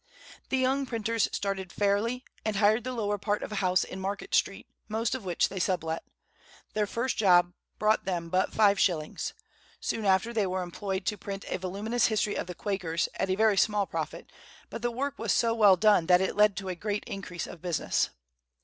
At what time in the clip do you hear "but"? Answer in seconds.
8.29-8.51, 14.71-14.81